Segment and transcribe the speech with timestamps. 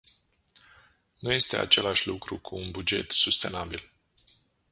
[1.19, 3.93] Nu este același lucru cu un buget sustenabil.